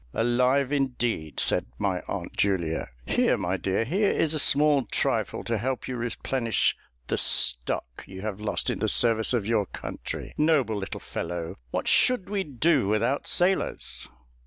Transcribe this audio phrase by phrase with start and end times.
[0.15, 5.59] "Alive, indeed!" said my Aunt Julia; "here, my dear, here is a small trifle to
[5.59, 10.33] help you to replenish the stock you have lost in the service of your country.
[10.39, 11.59] Noble little fellow!
[11.69, 14.07] what should we do without sailors?"